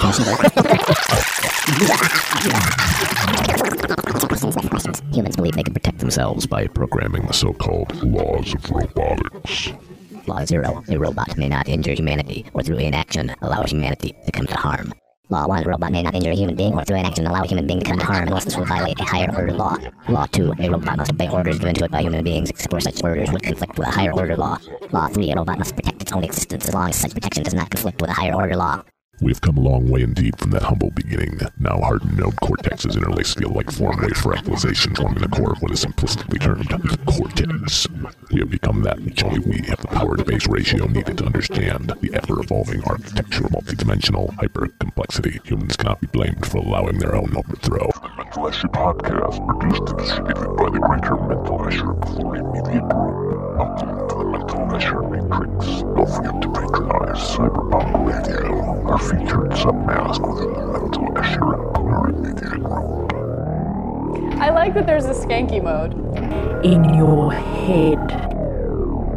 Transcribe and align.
Humans 5.12 5.36
believe 5.36 5.56
they 5.56 5.62
can 5.62 5.74
protect 5.74 5.98
themselves 5.98 6.46
by 6.46 6.66
Programming 6.68 7.26
the 7.26 7.34
so-called 7.34 8.02
laws 8.02 8.54
of 8.54 8.70
robotics. 8.70 9.72
Law 10.26 10.42
Zero. 10.46 10.82
A 10.88 10.98
robot 10.98 11.36
may 11.36 11.50
not 11.50 11.68
injure 11.68 11.92
humanity, 11.92 12.46
or 12.54 12.62
through 12.62 12.78
inaction 12.78 13.34
allow 13.42 13.62
humanity 13.64 14.14
to 14.24 14.32
come 14.32 14.46
to 14.46 14.56
harm. 14.56 14.94
Law 15.28 15.46
1. 15.46 15.64
A 15.64 15.68
robot 15.68 15.92
may 15.92 16.02
not 16.02 16.14
injure 16.14 16.30
a 16.30 16.34
human 16.34 16.56
being, 16.56 16.72
or 16.72 16.82
through 16.82 16.96
inaction 16.96 17.26
allow 17.26 17.42
a 17.42 17.46
human 17.46 17.66
being 17.66 17.80
to 17.80 17.86
come 17.86 17.98
to 17.98 18.06
harm 18.06 18.26
unless 18.26 18.46
this 18.46 18.56
will 18.56 18.64
violate 18.64 18.98
a 19.00 19.04
higher 19.04 19.30
order 19.36 19.52
law. 19.52 19.76
Law 20.08 20.24
2. 20.32 20.54
A 20.60 20.70
robot 20.70 20.96
must 20.96 21.12
obey 21.12 21.28
orders 21.28 21.58
given 21.58 21.74
to 21.74 21.84
it 21.84 21.90
by 21.90 22.00
human 22.00 22.24
beings, 22.24 22.48
except 22.48 22.72
where 22.72 22.80
such 22.80 23.04
orders 23.04 23.30
would 23.30 23.42
conflict 23.42 23.78
with 23.78 23.86
a 23.86 23.90
higher 23.90 24.14
order 24.14 24.36
law. 24.36 24.56
Law 24.92 25.08
3. 25.08 25.30
A 25.30 25.36
robot 25.36 25.58
must 25.58 25.76
protect 25.76 26.00
its 26.00 26.12
own 26.12 26.24
existence 26.24 26.66
as 26.66 26.72
long 26.72 26.88
as 26.88 26.96
such 26.96 27.12
protection 27.12 27.42
does 27.42 27.52
not 27.52 27.68
conflict 27.70 28.00
with 28.00 28.08
a 28.08 28.14
higher 28.14 28.34
order 28.34 28.56
law. 28.56 28.82
We've 29.22 29.40
come 29.40 29.58
a 29.58 29.60
long 29.60 29.90
way 29.90 30.00
indeed 30.00 30.38
from 30.38 30.50
that 30.52 30.62
humble 30.62 30.92
beginning. 30.92 31.40
Now 31.58 31.78
hardened 31.78 32.16
node 32.16 32.36
cortexes 32.36 32.96
interlace 32.96 33.34
feel 33.34 33.50
like 33.50 33.70
form 33.70 34.00
wave 34.00 34.12
fractalization 34.12 34.96
forming 34.96 35.20
the 35.20 35.28
core 35.28 35.52
of 35.52 35.60
what 35.60 35.72
is 35.72 35.84
simplistically 35.84 36.40
termed 36.40 36.64
the 36.70 36.96
cortex. 37.04 37.86
We 38.32 38.40
have 38.40 38.50
become 38.50 38.80
that 38.82 38.98
which 39.00 39.22
only 39.22 39.40
we 39.40 39.58
have 39.68 39.82
the 39.82 39.88
power 39.88 40.16
to 40.16 40.24
base 40.24 40.48
ratio 40.48 40.86
needed 40.86 41.18
to 41.18 41.26
understand 41.26 41.92
the 42.00 42.14
ever-evolving 42.14 42.82
architecture 42.84 43.44
of 43.44 43.50
multidimensional 43.50 44.32
hyper-complexity. 44.40 45.40
Humans 45.44 45.76
cannot 45.76 46.00
be 46.00 46.06
blamed 46.06 46.46
for 46.46 46.56
allowing 46.58 46.98
their 46.98 47.14
own 47.14 47.36
overthrow. 47.36 47.90
The 47.92 48.08
Mental 48.16 48.48
podcast, 48.70 49.46
produced 49.46 49.88
and 49.90 49.98
distributed 49.98 50.56
by 50.56 50.70
the 50.70 50.78
greater 50.80 51.16
Mental 51.20 51.58
Media 51.60 52.80
Group. 52.88 53.58
Welcome 53.60 54.08
to 54.08 54.14
the 54.16 54.24
Mental 54.24 54.64
Matrix. 55.10 55.82
Don't 55.82 56.08
forget 56.08 56.40
to 56.40 56.48
patronize 56.48 57.36
our 57.36 57.50
featured 59.00 59.50
submask 59.52 60.20
within 60.20 60.52
the 60.52 60.66
Mental 60.66 61.06
Escher 61.14 61.70
Authority 61.70 62.18
Media 62.18 62.50
I 64.40 64.50
like 64.50 64.74
that 64.74 64.86
there's 64.86 65.04
a 65.06 65.12
skanky 65.12 65.62
mode. 65.62 65.92
in 66.64 66.94
your 66.94 67.32
head. 67.32 67.98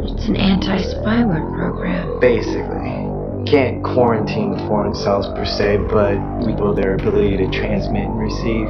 It's 0.04 0.26
an 0.26 0.36
anti-spyware 0.36 1.54
program. 1.54 2.20
basically. 2.20 3.02
Can't 3.50 3.82
quarantine 3.84 4.56
foreign 4.68 4.94
cells 4.94 5.26
per 5.28 5.44
se, 5.44 5.78
but 5.90 6.16
we 6.46 6.54
will 6.54 6.74
their 6.74 6.94
ability 6.94 7.36
to 7.38 7.50
transmit 7.50 8.04
and 8.04 8.18
receive. 8.18 8.68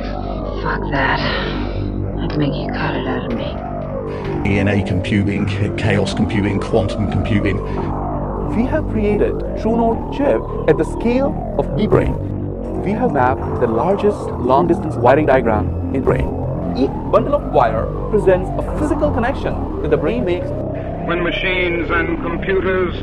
Fuck 0.62 0.80
that. 0.90 1.20
I'd 1.20 2.36
make 2.36 2.54
you 2.54 2.68
cut 2.68 2.96
it 2.96 3.06
out 3.06 3.30
of 3.30 3.38
me. 3.38 3.44
DNA 4.44 4.86
computing, 4.86 5.46
chaos 5.76 6.12
computing, 6.14 6.60
quantum 6.60 7.10
computing. 7.10 7.58
We 8.50 8.64
have 8.66 8.88
created 8.90 9.34
TrueNorth 9.60 10.16
chip 10.16 10.42
at 10.68 10.76
the 10.76 10.84
scale 10.84 11.56
of 11.58 11.78
e-brain. 11.78 12.14
We 12.82 12.92
have 12.92 13.12
mapped 13.12 13.60
the 13.60 13.66
largest 13.66 14.18
long-distance 14.18 14.96
wiring 14.96 15.26
diagram 15.26 15.94
in 15.94 16.02
brain. 16.02 16.28
Each 16.76 16.90
bundle 17.10 17.36
of 17.36 17.52
wire 17.52 17.86
presents 18.10 18.50
a 18.58 18.78
physical 18.78 19.10
connection 19.10 19.82
that 19.82 19.90
the 19.90 19.96
brain 19.96 20.24
makes 20.24 20.48
when 21.06 21.22
machines 21.22 21.90
and 21.90 22.22
computers, 22.22 22.94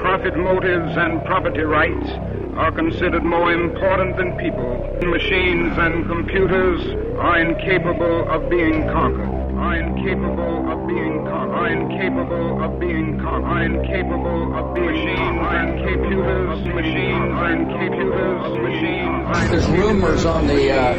profit 0.00 0.36
motives 0.36 0.96
and 0.96 1.24
property 1.24 1.60
rights 1.60 2.10
are 2.56 2.72
considered 2.72 3.22
more 3.22 3.52
important 3.52 4.16
than 4.16 4.36
people, 4.36 4.82
machines 5.02 5.78
and 5.78 6.08
computers 6.08 6.80
are 7.20 7.38
incapable 7.38 8.28
of 8.28 8.50
being 8.50 8.88
conquered. 8.88 9.35
Are 9.66 9.74
incapable 9.74 10.70
of 10.70 10.86
being 10.86 11.26
I'm 11.26 11.90
incapable 11.90 12.62
of 12.62 12.78
being 12.78 13.20
I'm 13.20 13.74
incapable 13.74 14.54
of 14.54 14.74
being 14.76 14.86
machines 14.86 15.40
and 15.42 15.84
computers. 15.84 16.64
Machines 16.72 17.34
and 17.34 17.70
computers. 17.72 18.62
Machines. 18.62 19.36
and 19.36 19.50
There's 19.50 19.66
rumors 19.66 20.24
on 20.24 20.46
the 20.46 20.70
uh, 20.70 20.94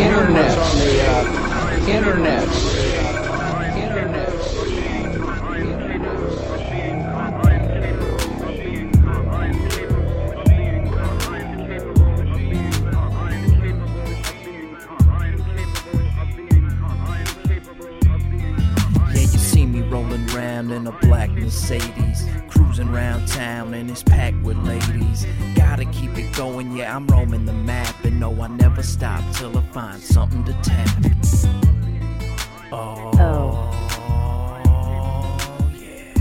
internet 0.00 0.56
on 0.56 0.78
the 0.78 0.94
uh, 1.04 1.86
internet. 1.86 2.97
A 20.88 20.92
black 21.06 21.28
Mercedes, 21.30 22.24
cruising 22.48 22.88
around 22.88 23.28
town 23.28 23.74
and 23.74 23.90
it's 23.90 24.02
packed 24.02 24.42
with 24.42 24.56
ladies. 24.58 25.26
Gotta 25.54 25.84
keep 25.86 26.16
it 26.16 26.34
going, 26.34 26.74
yeah, 26.74 26.96
I'm 26.96 27.06
roaming 27.08 27.44
the 27.44 27.52
map, 27.52 27.94
and 28.04 28.18
no, 28.18 28.40
I 28.40 28.48
never 28.48 28.82
stop 28.82 29.22
till 29.34 29.56
I 29.58 29.60
find 29.72 30.00
something 30.00 30.44
to 30.44 30.52
tap. 30.62 30.88
Oh, 32.72 33.10
oh 33.18 33.74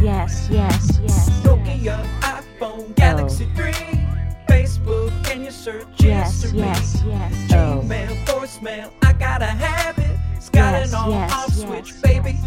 Yes, 0.01 0.47
yes, 0.51 0.99
yes. 1.01 1.29
Nokia, 1.43 2.03
iPhone, 2.19 2.93
Galaxy 2.95 3.47
3, 3.55 3.71
Facebook, 4.49 5.31
and 5.31 5.43
your 5.43 5.51
search 5.51 5.87
Yes, 5.97 6.41
history. 6.41 6.59
yes, 6.59 7.03
yes. 7.05 7.33
Gmail, 7.51 8.09
oh. 8.11 8.39
voicemail, 8.39 8.91
I 9.01 9.13
gotta 9.13 9.45
have 9.45 9.97
it. 9.97 10.19
It's 10.35 10.49
got 10.49 10.73
Yes, 10.73 10.89
an 10.89 10.95
on 10.99 11.11
yes, 11.11 11.31
off 11.31 11.49
yes. 11.49 11.61
switch, 11.61 12.01
baby. 12.01 12.37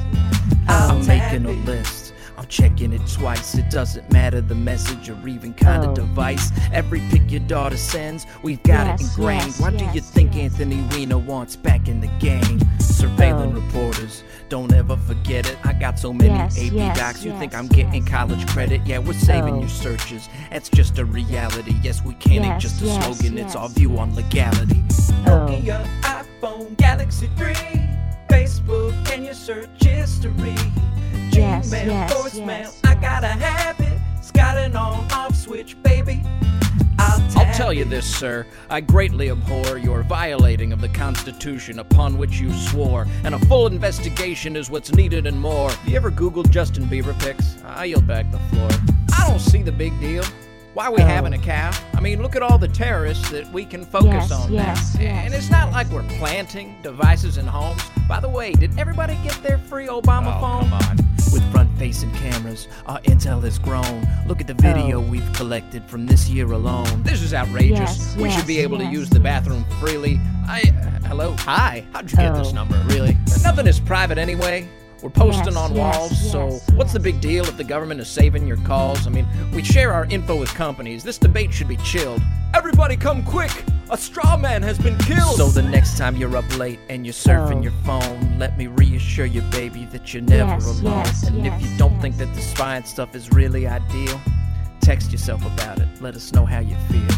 I'm 0.69 1.04
making 1.06 1.47
a 1.47 1.53
list. 1.66 2.09
I'm 2.40 2.46
checking 2.46 2.94
it 2.94 3.02
twice. 3.06 3.54
It 3.54 3.68
doesn't 3.68 4.10
matter 4.10 4.40
the 4.40 4.54
message 4.54 5.10
or 5.10 5.28
even 5.28 5.52
kind 5.52 5.84
Oh. 5.84 5.90
of 5.90 5.94
device. 5.94 6.50
Every 6.72 7.00
pic 7.10 7.30
your 7.30 7.40
daughter 7.40 7.76
sends, 7.76 8.26
we've 8.42 8.62
got 8.62 8.86
Yes, 8.86 9.00
it 9.02 9.18
ingrained. 9.18 9.42
yes, 9.44 9.60
Why 9.60 9.70
do 9.72 9.84
you 9.84 9.90
yes, 9.92 10.10
think 10.10 10.34
Anthony 10.36 10.80
Weiner 10.90 11.18
wants 11.18 11.54
back 11.54 11.86
in 11.86 12.00
the 12.00 12.06
game? 12.18 12.58
Surveilling 12.78 13.52
Oh. 13.54 13.60
reporters, 13.60 14.22
don't 14.48 14.72
ever 14.72 14.96
forget 14.96 15.46
it. 15.50 15.58
I 15.64 15.74
got 15.74 15.98
so 15.98 16.14
many 16.14 16.30
Yes, 16.30 16.56
AP 16.58 16.72
yes, 16.74 16.98
docs, 16.98 17.22
you 17.22 17.32
think 17.38 17.54
I'm 17.54 17.66
getting 17.68 18.06
college 18.06 18.46
credit? 18.46 18.80
Yeah, 18.86 18.98
we're 19.00 19.12
saving 19.12 19.56
Oh. 19.56 19.60
your 19.60 19.68
searches. 19.68 20.30
That's 20.50 20.70
just 20.70 20.98
a 20.98 21.04
reality. 21.04 21.74
Yes, 21.82 22.02
we 22.02 22.14
can't 22.14 22.36
ain't 22.36 22.44
Yes, 22.54 22.62
just 22.62 22.80
a 22.82 22.86
yes, 22.86 23.04
slogan. 23.04 23.36
It's 23.36 23.54
yes. 23.54 23.56
our 23.56 23.68
view 23.68 23.98
on 23.98 24.14
legality. 24.14 24.82
Oh. 25.26 25.46
Nokia, 25.46 25.86
iPhone, 26.02 26.74
Galaxy 26.78 27.28
3, 27.36 27.54
Facebook, 28.30 28.94
and 29.12 29.26
your 29.26 29.34
search 29.34 29.68
history. 29.84 30.54
Yes, 31.40 31.70
Gmail, 31.72 31.86
yes, 31.86 32.12
voicemail, 32.14 32.46
yes. 32.48 32.80
I 32.84 32.94
gotta 32.96 33.26
have 33.28 33.80
it. 33.80 33.98
It's 34.18 34.30
got 34.30 34.56
an 34.58 34.76
on-off 34.76 35.34
switch, 35.34 35.80
baby. 35.82 36.22
I'll, 36.98 37.38
I'll 37.38 37.54
tell 37.54 37.72
you 37.72 37.84
this, 37.86 38.04
sir. 38.04 38.46
I 38.68 38.80
greatly 38.82 39.30
abhor 39.30 39.78
your 39.78 40.02
violating 40.02 40.72
of 40.72 40.82
the 40.82 40.88
Constitution 40.90 41.78
upon 41.78 42.18
which 42.18 42.38
you 42.38 42.52
swore, 42.52 43.06
and 43.24 43.34
a 43.34 43.38
full 43.46 43.66
investigation 43.66 44.54
is 44.54 44.68
what's 44.70 44.92
needed 44.92 45.26
and 45.26 45.40
more. 45.40 45.70
Have 45.70 45.88
You 45.88 45.96
ever 45.96 46.10
Googled 46.10 46.50
Justin 46.50 46.84
Bieber 46.84 47.18
pics? 47.20 47.56
Ah, 47.64 47.78
I 47.80 47.84
yield 47.86 48.06
back 48.06 48.30
the 48.30 48.38
floor. 48.38 48.68
I 49.16 49.26
don't 49.28 49.40
see 49.40 49.62
the 49.62 49.72
big 49.72 49.98
deal. 49.98 50.24
Why 50.74 50.86
are 50.86 50.92
we 50.92 51.02
Oh. 51.02 51.06
having 51.06 51.32
a 51.32 51.38
cow? 51.38 51.72
I 51.94 52.00
mean, 52.00 52.22
look 52.22 52.36
at 52.36 52.42
all 52.42 52.56
the 52.58 52.68
terrorists 52.68 53.28
that 53.30 53.50
we 53.52 53.64
can 53.64 53.84
focus 53.84 54.28
Yes, 54.28 54.32
on 54.32 54.52
yes, 54.52 54.94
now. 54.94 55.00
yes, 55.02 55.24
and 55.24 55.34
it's 55.34 55.50
not 55.50 55.72
like 55.72 55.88
we're 55.90 56.04
planting 56.18 56.76
devices 56.82 57.38
in 57.38 57.46
homes. 57.46 57.82
By 58.08 58.20
the 58.20 58.28
way, 58.28 58.52
did 58.52 58.78
everybody 58.78 59.16
get 59.24 59.42
their 59.42 59.58
free 59.58 59.88
oh, 59.88 60.00
Obama 60.00 60.36
Oh, 60.36 60.40
phone? 60.40 60.68
Come 60.68 60.72
on. 60.74 61.09
With 61.32 61.48
front-facing 61.52 62.12
cameras, 62.14 62.66
our 62.86 63.00
intel 63.02 63.42
has 63.44 63.58
grown. 63.58 64.06
Look 64.26 64.41
at 64.41 64.46
the 64.46 64.54
video 64.54 64.98
Oh. 64.98 65.00
we've 65.00 65.32
collected 65.32 65.84
from 65.88 66.06
this 66.06 66.28
year 66.28 66.50
alone. 66.52 67.02
This 67.04 67.22
is 67.22 67.32
outrageous. 67.34 67.78
Yes, 67.78 68.16
we 68.16 68.24
yes, 68.24 68.36
should 68.36 68.46
be 68.46 68.58
able 68.58 68.78
to 68.78 68.84
use 68.84 69.08
the 69.08 69.20
bathroom 69.20 69.64
freely. 69.80 70.20
I 70.48 70.62
uh, 70.62 71.06
hello, 71.06 71.36
hi. 71.38 71.84
How'd 71.92 72.10
you 72.10 72.16
get 72.16 72.34
this 72.34 72.48
Oh. 72.48 72.52
number? 72.54 72.82
Really? 72.88 73.16
Nothing 73.44 73.66
is 73.68 73.78
private 73.78 74.18
anyway. 74.18 74.68
We're 75.02 75.10
posting 75.10 75.46
Yes, 75.46 75.56
on 75.56 75.74
yes, 75.74 75.96
walls, 75.98 76.10
yes, 76.12 76.32
so 76.32 76.50
what's 76.74 76.92
the 76.92 77.00
big 77.00 77.20
deal 77.20 77.44
if 77.44 77.56
the 77.56 77.64
government 77.64 78.00
is 78.00 78.08
saving 78.08 78.46
your 78.46 78.58
calls? 78.58 79.06
I 79.06 79.10
mean, 79.10 79.26
we 79.52 79.62
share 79.64 79.92
our 79.92 80.04
info 80.06 80.36
with 80.36 80.50
companies. 80.54 81.02
This 81.02 81.16
debate 81.16 81.52
should 81.52 81.68
be 81.68 81.78
chilled. 81.78 82.20
Everybody 82.54 82.96
come 82.96 83.22
quick! 83.24 83.64
A 83.91 83.97
straw 83.97 84.36
man 84.36 84.62
has 84.62 84.78
been 84.78 84.97
killed! 84.98 85.36
So 85.36 85.48
the 85.48 85.62
next 85.62 85.97
time 85.97 86.16
you're 86.16 86.36
up 86.36 86.58
late 86.58 86.78
and 86.91 87.06
you're 87.06 87.12
surfing 87.14 87.58
Oh. 87.58 87.62
your 87.62 87.72
phone, 87.84 88.38
let 88.38 88.58
me 88.58 88.66
reassure 88.66 89.24
you, 89.26 89.41
baby, 89.50 89.86
that 89.86 90.12
you're 90.12 90.22
never 90.22 90.52
Yes, 90.52 90.80
alone. 90.80 90.98
yes, 91.06 91.22
and 91.28 91.46
if 91.46 91.62
you 91.62 91.78
don't 91.78 91.92
yes. 91.94 92.03
think 92.03 92.16
that 92.18 92.34
the 92.34 92.41
spying 92.42 92.84
stuff 92.84 93.14
is 93.14 93.30
really 93.32 93.66
ideal, 93.66 94.20
text 94.80 95.12
yourself 95.12 95.44
about 95.46 95.78
it. 95.78 95.88
Let 96.00 96.14
us 96.14 96.32
know 96.32 96.44
how 96.44 96.60
you 96.60 96.76
feel. 96.91 97.08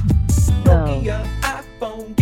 Oh. 0.66 1.02
Nokia, 1.02 1.26
iPhone, 1.42 2.14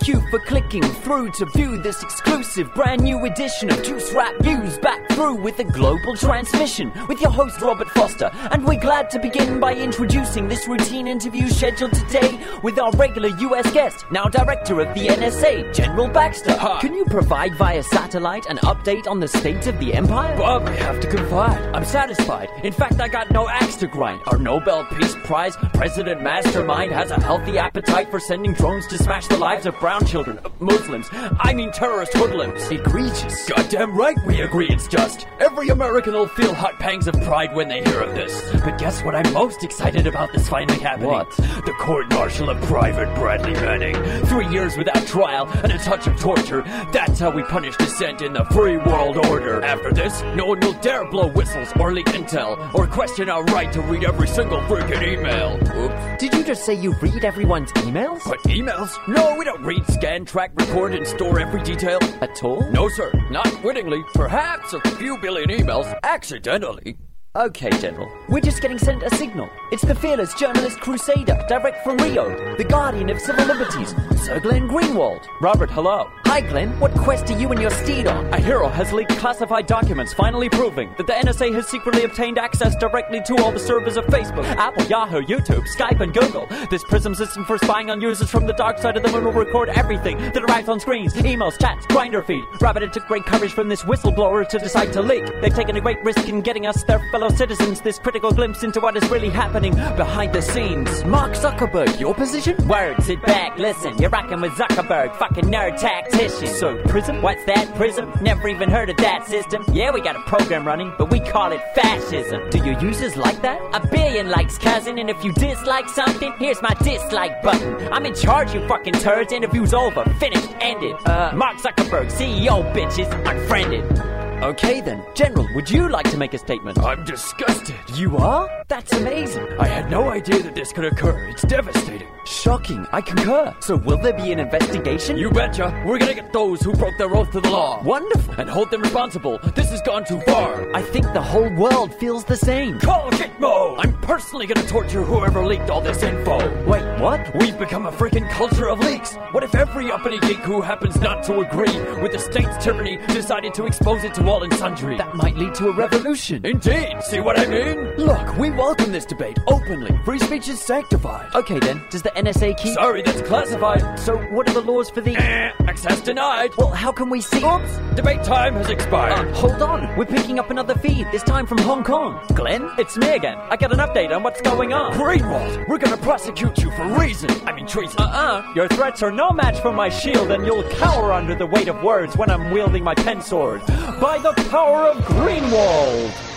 Thank 0.00 0.14
you 0.14 0.30
for 0.30 0.38
clicking 0.38 0.82
through 0.82 1.30
to 1.32 1.44
view 1.44 1.76
this 1.82 2.02
exclusive 2.02 2.72
brand 2.74 3.02
new 3.02 3.22
edition 3.26 3.70
of 3.70 3.82
Juice 3.82 4.14
Rap 4.14 4.32
News. 4.40 4.78
Back 4.78 5.06
through 5.10 5.34
with 5.34 5.58
a 5.58 5.64
global 5.64 6.16
transmission 6.16 6.90
with 7.06 7.20
your 7.20 7.30
host 7.30 7.60
Robert 7.60 7.89
Foster. 7.94 8.30
And 8.50 8.66
we're 8.66 8.80
glad 8.80 9.10
to 9.10 9.18
begin 9.18 9.60
by 9.60 9.74
introducing 9.74 10.48
this 10.48 10.66
routine 10.66 11.06
interview 11.06 11.48
scheduled 11.48 11.92
today 11.92 12.38
with 12.62 12.78
our 12.78 12.90
regular 12.92 13.28
US 13.28 13.70
guest, 13.72 14.04
now 14.10 14.24
director 14.24 14.80
of 14.80 14.94
the 14.94 15.08
NSA, 15.08 15.74
General 15.74 16.08
Baxter. 16.08 16.54
Can 16.80 16.94
you 16.94 17.04
provide 17.04 17.54
via 17.56 17.82
satellite 17.82 18.46
an 18.46 18.58
update 18.58 19.06
on 19.06 19.20
the 19.20 19.28
state 19.28 19.66
of 19.66 19.78
the 19.78 19.94
empire? 19.94 20.36
Bob, 20.36 20.66
I 20.66 20.72
have 20.76 21.00
to 21.00 21.08
confide. 21.08 21.60
I'm 21.74 21.84
satisfied. 21.84 22.48
In 22.62 22.72
fact, 22.72 23.00
I 23.00 23.08
got 23.08 23.30
no 23.30 23.48
axe 23.48 23.76
to 23.76 23.86
grind. 23.86 24.22
Our 24.26 24.38
Nobel 24.38 24.84
Peace 24.86 25.14
Prize 25.24 25.56
President 25.74 26.22
Mastermind 26.22 26.92
has 26.92 27.10
a 27.10 27.20
healthy 27.20 27.58
appetite 27.58 28.10
for 28.10 28.20
sending 28.20 28.52
drones 28.54 28.86
to 28.88 28.98
smash 28.98 29.26
the 29.28 29.36
lives 29.38 29.66
of 29.66 29.78
brown 29.80 30.04
children, 30.06 30.38
Muslims, 30.60 31.08
I 31.12 31.52
mean 31.54 31.72
terrorist 31.72 32.14
hoodlums. 32.14 32.70
Egregious. 32.70 33.48
Goddamn 33.48 33.96
right 33.96 34.16
we 34.26 34.40
agree 34.42 34.68
it's 34.68 34.86
just. 34.88 35.26
Every 35.38 35.49
American 35.68 36.14
will 36.14 36.26
feel 36.26 36.54
hot 36.54 36.78
pangs 36.78 37.06
of 37.06 37.14
pride 37.22 37.54
when 37.54 37.68
they 37.68 37.82
hear 37.82 38.00
of 38.00 38.14
this. 38.14 38.50
But 38.64 38.78
guess 38.78 39.02
what 39.02 39.14
I'm 39.14 39.32
most 39.32 39.62
excited 39.62 40.06
about 40.06 40.32
this 40.32 40.48
finally 40.48 40.78
happening? 40.80 41.10
What? 41.10 41.30
The 41.36 41.74
court 41.78 42.10
martial 42.10 42.48
of 42.50 42.60
Private 42.62 43.14
Bradley 43.16 43.52
Manning. 43.52 43.94
Three 44.26 44.48
years 44.48 44.76
without 44.76 45.06
trial 45.06 45.48
and 45.62 45.72
a 45.72 45.78
touch 45.78 46.06
of 46.06 46.18
torture. 46.18 46.62
That's 46.92 47.20
how 47.20 47.30
we 47.30 47.42
punish 47.44 47.76
dissent 47.76 48.22
in 48.22 48.32
the 48.32 48.44
free 48.46 48.78
world 48.78 49.18
order. 49.26 49.62
After 49.62 49.92
this, 49.92 50.22
no 50.34 50.46
one 50.46 50.60
will 50.60 50.72
dare 50.74 51.04
blow 51.04 51.28
whistles 51.28 51.68
or 51.78 51.92
leak 51.92 52.06
intel 52.06 52.74
or 52.74 52.86
question 52.86 53.28
our 53.28 53.44
right 53.44 53.72
to 53.72 53.80
read 53.82 54.04
every 54.04 54.28
single 54.28 54.60
freaking 54.62 55.06
email. 55.06 55.58
Oops. 55.76 56.20
Did 56.20 56.34
you 56.34 56.44
just 56.44 56.64
say 56.64 56.74
you 56.74 56.94
read 57.02 57.24
everyone's 57.24 57.72
emails? 57.72 58.22
But 58.24 58.40
emails? 58.44 58.96
No, 59.08 59.36
we 59.36 59.44
don't 59.44 59.62
read, 59.62 59.86
scan, 59.88 60.24
track, 60.24 60.52
record, 60.54 60.94
and 60.94 61.06
store 61.06 61.38
every 61.38 61.62
detail. 61.62 61.98
At 62.20 62.42
all? 62.42 62.62
No, 62.70 62.88
sir. 62.88 63.12
Not 63.30 63.62
wittingly. 63.62 64.02
Perhaps 64.14 64.72
a 64.72 64.80
few 64.96 65.18
billion 65.18 65.49
emails 65.50 65.98
accidentally. 66.02 66.96
Okay, 67.36 67.70
General. 67.78 68.10
We're 68.28 68.40
just 68.40 68.60
getting 68.60 68.76
sent 68.76 69.04
a 69.04 69.10
signal. 69.14 69.48
It's 69.70 69.84
the 69.84 69.94
fearless 69.94 70.34
journalist 70.34 70.80
crusader, 70.80 71.38
direct 71.48 71.84
from 71.84 71.96
Rio, 71.98 72.56
the 72.56 72.64
guardian 72.64 73.08
of 73.08 73.20
civil 73.20 73.44
liberties, 73.44 73.94
Sir 74.20 74.40
Glenn 74.40 74.68
Greenwald. 74.68 75.24
Robert, 75.40 75.70
hello. 75.70 76.10
Hi, 76.26 76.40
Glenn. 76.40 76.78
What 76.80 76.92
quest 76.94 77.30
are 77.30 77.38
you 77.38 77.48
and 77.50 77.60
your 77.60 77.70
steed 77.70 78.08
on? 78.08 78.32
A 78.34 78.40
hero 78.40 78.68
has 78.68 78.92
leaked 78.92 79.16
classified 79.18 79.66
documents, 79.66 80.12
finally 80.12 80.48
proving 80.48 80.92
that 80.96 81.06
the 81.06 81.12
NSA 81.12 81.54
has 81.54 81.68
secretly 81.68 82.02
obtained 82.02 82.36
access 82.36 82.74
directly 82.76 83.20
to 83.26 83.36
all 83.42 83.52
the 83.52 83.60
servers 83.60 83.96
of 83.96 84.04
Facebook, 84.06 84.44
Apple, 84.44 84.84
Yahoo, 84.86 85.22
YouTube, 85.22 85.66
Skype, 85.76 86.00
and 86.00 86.12
Google. 86.12 86.46
This 86.68 86.82
PRISM 86.84 87.14
system 87.14 87.44
for 87.44 87.58
spying 87.58 87.90
on 87.90 88.00
users 88.00 88.28
from 88.28 88.46
the 88.46 88.52
dark 88.54 88.78
side 88.78 88.96
of 88.96 89.04
the 89.04 89.10
moon 89.10 89.24
will 89.24 89.32
record 89.32 89.68
everything 89.70 90.18
that 90.18 90.42
arrives 90.42 90.68
on 90.68 90.80
screens, 90.80 91.14
emails, 91.14 91.60
chats, 91.60 91.86
Grindr 91.86 92.24
feed. 92.24 92.42
Rabbit 92.60 92.92
took 92.92 93.06
great 93.06 93.24
courage 93.24 93.52
from 93.52 93.68
this 93.68 93.82
whistleblower 93.82 94.48
to 94.48 94.58
decide 94.58 94.92
to 94.94 95.02
leak. 95.02 95.24
They've 95.40 95.54
taken 95.54 95.76
a 95.76 95.80
great 95.80 96.02
risk 96.04 96.28
in 96.28 96.40
getting 96.42 96.66
us, 96.66 96.82
their 96.84 97.00
fellow 97.20 97.36
citizens, 97.36 97.82
this 97.82 97.98
critical 97.98 98.32
glimpse 98.32 98.62
into 98.62 98.80
what 98.80 98.96
is 98.96 99.06
really 99.10 99.28
happening 99.28 99.74
behind 99.74 100.32
the 100.32 100.40
scenes. 100.40 101.04
Mark 101.04 101.32
Zuckerberg, 101.32 102.00
your 102.00 102.14
position? 102.14 102.56
Word, 102.66 103.02
sit 103.02 103.20
back, 103.26 103.58
listen. 103.58 103.98
You're 103.98 104.08
rocking 104.08 104.40
with 104.40 104.52
Zuckerberg, 104.52 105.14
fucking 105.16 105.44
nerd 105.44 105.78
tactician. 105.78 106.46
So, 106.46 106.82
Prism? 106.84 107.20
What's 107.20 107.44
that, 107.44 107.74
Prism? 107.74 108.10
Never 108.22 108.48
even 108.48 108.70
heard 108.70 108.88
of 108.88 108.96
that 108.96 109.26
system. 109.26 109.66
Yeah, 109.70 109.90
we 109.90 110.00
got 110.00 110.16
a 110.16 110.20
program 110.20 110.66
running, 110.66 110.94
but 110.96 111.10
we 111.10 111.20
call 111.20 111.52
it 111.52 111.60
fascism. 111.74 112.48
Do 112.48 112.64
your 112.64 112.80
users 112.80 113.18
like 113.18 113.42
that? 113.42 113.60
A 113.74 113.86
billion 113.86 114.30
likes, 114.30 114.56
cousin, 114.56 114.98
and 114.98 115.10
if 115.10 115.22
you 115.22 115.34
dislike 115.34 115.90
something, 115.90 116.32
here's 116.38 116.62
my 116.62 116.72
dislike 116.82 117.42
button. 117.42 117.86
I'm 117.92 118.06
in 118.06 118.14
charge, 118.14 118.54
you 118.54 118.66
fucking 118.66 118.94
turds. 118.94 119.30
Interview's 119.30 119.74
over, 119.74 120.04
finished, 120.18 120.48
ended. 120.60 120.96
Uh, 121.04 121.32
Mark 121.34 121.58
Zuckerberg, 121.58 122.10
CEO, 122.10 122.64
bitches, 122.72 123.12
unfriended. 123.28 124.19
Okay 124.42 124.80
then. 124.80 125.04
General, 125.14 125.46
would 125.54 125.70
you 125.70 125.90
like 125.90 126.10
to 126.10 126.16
make 126.16 126.32
a 126.32 126.38
statement? 126.38 126.78
I'm 126.78 127.04
disgusted. 127.04 127.76
You 127.94 128.16
are? 128.16 128.48
That's 128.68 128.90
amazing. 128.94 129.46
I 129.58 129.66
had 129.66 129.90
no 129.90 130.08
idea 130.08 130.42
that 130.42 130.54
this 130.54 130.72
could 130.72 130.86
occur. 130.86 131.28
It's 131.28 131.42
devastating. 131.42 132.08
Shocking. 132.30 132.86
I 132.92 133.00
concur. 133.00 133.52
So 133.58 133.74
will 133.74 133.98
there 133.98 134.12
be 134.12 134.30
an 134.30 134.38
investigation? 134.38 135.18
You 135.18 135.30
betcha. 135.30 135.82
We're 135.84 135.98
gonna 135.98 136.14
get 136.14 136.32
those 136.32 136.62
who 136.62 136.72
broke 136.72 136.96
their 136.96 137.12
oath 137.14 137.32
to 137.32 137.40
the 137.40 137.50
law. 137.50 137.82
Wonderful. 137.82 138.34
And 138.38 138.48
hold 138.48 138.70
them 138.70 138.82
responsible. 138.82 139.38
This 139.56 139.70
has 139.70 139.82
gone 139.82 140.04
too 140.04 140.20
far. 140.20 140.70
I 140.72 140.80
think 140.80 141.12
the 141.12 141.20
whole 141.20 141.52
world 141.56 141.92
feels 141.94 142.24
the 142.24 142.36
same. 142.36 142.78
Call 142.78 143.10
Gitmo! 143.10 143.74
I'm 143.80 143.98
personally 144.00 144.46
gonna 144.46 144.66
torture 144.68 145.02
whoever 145.02 145.44
leaked 145.44 145.70
all 145.70 145.80
this 145.80 146.04
info. 146.04 146.38
Wait, 146.66 146.84
what? 147.00 147.34
We've 147.40 147.58
become 147.58 147.86
a 147.86 147.92
freaking 147.92 148.30
culture 148.30 148.68
of 148.68 148.78
leaks. 148.78 149.16
What 149.32 149.42
if 149.42 149.56
every 149.56 149.90
uppity 149.90 150.20
geek 150.20 150.38
who 150.38 150.60
happens 150.60 151.00
not 151.00 151.24
to 151.24 151.40
agree 151.40 151.76
with 152.00 152.12
the 152.12 152.18
state's 152.18 152.62
tyranny 152.62 152.98
decided 153.08 153.54
to 153.54 153.66
expose 153.66 154.04
it 154.04 154.14
to 154.14 154.24
all 154.28 154.44
and 154.44 154.54
sundry? 154.54 154.96
That 154.96 155.16
might 155.16 155.36
lead 155.36 155.54
to 155.56 155.68
a 155.68 155.72
revolution. 155.72 156.46
Indeed. 156.46 157.02
See 157.02 157.18
what 157.18 157.40
I 157.40 157.46
mean? 157.46 157.96
Look, 157.96 158.38
we 158.38 158.50
welcome 158.50 158.92
this 158.92 159.04
debate 159.04 159.38
openly. 159.48 159.98
Free 160.04 160.20
speech 160.20 160.48
is 160.48 160.60
sanctified. 160.60 161.34
Okay 161.34 161.58
then, 161.58 161.82
does 161.90 162.02
the 162.02 162.16
NSA 162.24 162.56
keep. 162.58 162.74
Sorry, 162.74 163.02
that's 163.02 163.22
classified. 163.22 163.98
So, 163.98 164.18
what 164.34 164.48
are 164.48 164.52
the 164.52 164.60
laws 164.60 164.90
for 164.90 165.00
the. 165.00 165.16
Eh, 165.16 165.52
access 165.66 166.00
denied. 166.00 166.50
Well, 166.58 166.70
how 166.70 166.92
can 166.92 167.08
we 167.08 167.20
see. 167.20 167.42
Oops! 167.42 167.78
Debate 167.96 168.22
time 168.22 168.54
has 168.54 168.68
expired. 168.68 169.28
Uh, 169.28 169.34
hold 169.34 169.62
on, 169.62 169.96
we're 169.96 170.04
picking 170.04 170.38
up 170.38 170.50
another 170.50 170.74
feed, 170.74 171.06
this 171.12 171.22
time 171.22 171.46
from 171.46 171.58
Hong 171.58 171.82
Kong. 171.82 172.20
Glenn, 172.34 172.70
it's 172.78 172.96
me 172.98 173.08
again. 173.10 173.38
I 173.48 173.56
got 173.56 173.72
an 173.72 173.78
update 173.78 174.14
on 174.14 174.22
what's 174.22 174.42
going 174.42 174.72
on. 174.72 174.92
Greenwald, 174.92 175.66
we're 175.68 175.78
gonna 175.78 175.96
prosecute 175.96 176.58
you 176.58 176.70
for 176.72 176.84
reason. 176.98 177.30
I 177.46 177.52
mean 177.52 177.66
treason. 177.66 178.00
Uh 178.00 178.04
uh 178.04 178.52
Your 178.54 178.68
threats 178.68 179.02
are 179.02 179.12
no 179.12 179.30
match 179.30 179.60
for 179.60 179.72
my 179.72 179.88
shield, 179.88 180.30
and 180.30 180.44
you'll 180.44 180.68
cower 180.70 181.12
under 181.12 181.34
the 181.34 181.46
weight 181.46 181.68
of 181.68 181.82
words 181.82 182.16
when 182.16 182.30
I'm 182.30 182.50
wielding 182.50 182.84
my 182.84 182.94
pen 182.94 183.22
sword. 183.22 183.64
By 184.00 184.18
the 184.18 184.32
power 184.50 184.86
of 184.86 184.96
Greenwald! 185.04 186.29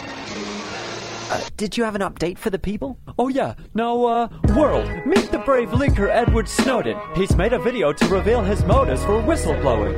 Uh, 1.30 1.42
did 1.58 1.78
you 1.78 1.84
have 1.84 1.96
an 1.96 2.02
update 2.02 2.38
for 2.38 2.50
the 2.50 2.60
people? 2.60 2.98
Oh 3.18 3.28
yeah. 3.28 3.56
Now, 3.74 4.04
uh, 4.06 4.28
world, 4.56 4.88
meet 5.06 5.32
the 5.32 5.40
brave 5.40 5.70
leaker 5.70 6.10
Edward 6.10 6.48
Snowden. 6.48 6.98
He's 7.16 7.36
made 7.36 7.54
a 7.54 7.60
video 7.60 7.94
to 7.94 8.08
reveal 8.08 8.42
his 8.42 8.64
motives 8.66 9.04
for 9.04 9.22
whistleblowing. 9.22 9.94